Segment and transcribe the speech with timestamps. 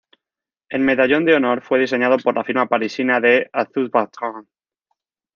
[0.69, 4.47] El medallón de honor fue diseñado por la firma parisina de Arthus-Bertrand.